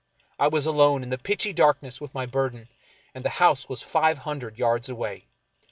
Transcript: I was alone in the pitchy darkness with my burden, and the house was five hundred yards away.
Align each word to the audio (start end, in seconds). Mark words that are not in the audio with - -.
I 0.39 0.47
was 0.47 0.65
alone 0.65 1.03
in 1.03 1.11
the 1.11 1.19
pitchy 1.19 1.53
darkness 1.53 2.01
with 2.01 2.15
my 2.15 2.25
burden, 2.25 2.69
and 3.13 3.23
the 3.23 3.29
house 3.37 3.69
was 3.69 3.83
five 3.83 4.17
hundred 4.17 4.57
yards 4.57 4.89
away. 4.89 5.27